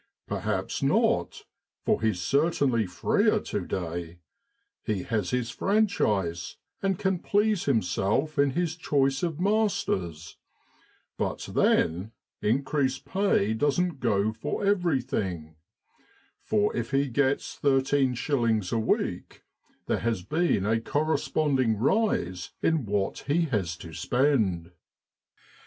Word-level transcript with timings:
Perhaps 0.25 0.81
not, 0.81 1.43
for 1.85 2.01
he's 2.01 2.19
certainly 2.19 2.87
freer 2.87 3.39
to 3.39 3.59
day; 3.67 4.17
he 4.83 5.03
has 5.03 5.29
his 5.29 5.51
franchise, 5.51 6.57
and 6.81 6.97
can 6.97 7.19
please 7.19 7.65
himself 7.65 8.39
in 8.39 8.49
his 8.57 8.75
choice 8.75 9.21
of 9.21 9.39
masters 9.39 10.37
but 11.19 11.47
then, 11.53 12.13
increased 12.41 13.05
pay 13.05 13.53
doesn't 13.53 13.99
go 13.99 14.33
for 14.33 14.65
everything 14.65 15.55
for 16.41 16.75
if 16.75 16.89
he 16.89 17.07
gets 17.07 17.53
thirteen 17.53 18.15
shillings 18.15 18.71
a 18.71 18.79
week, 18.79 19.43
there 19.85 19.99
has 19.99 20.23
been 20.23 20.65
a 20.65 20.79
corres 20.79 21.31
ponding 21.31 21.75
rise 21.79 22.49
in 22.63 22.87
what 22.87 23.19
he 23.27 23.41
has 23.43 23.77
to 23.77 23.93
spend. 23.93 24.71